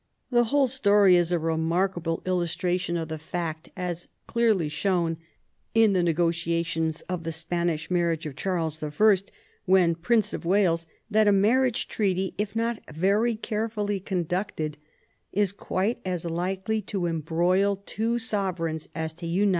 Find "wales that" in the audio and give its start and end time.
10.43-11.27